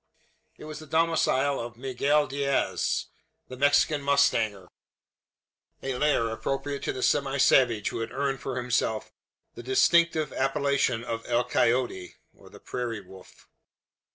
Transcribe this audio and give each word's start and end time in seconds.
It 0.57 0.65
was 0.65 0.79
the 0.79 0.87
domicile 0.87 1.59
of 1.59 1.77
Miguel 1.77 2.25
Diaz, 2.25 3.05
the 3.49 3.55
Mexican 3.55 4.01
mustanger 4.01 4.67
a 5.83 5.95
lair 5.95 6.31
appropriate 6.31 6.81
to 6.85 6.91
the 6.91 7.03
semi 7.03 7.37
savage 7.37 7.89
who 7.89 7.99
had 7.99 8.11
earned 8.11 8.39
for 8.39 8.57
himself 8.57 9.11
the 9.53 9.61
distinctive 9.61 10.33
appellation 10.33 11.03
of 11.03 11.21
El 11.27 11.43
Coyote 11.43 12.15
("Prairie 12.65 13.01
Wolf.") 13.01 13.47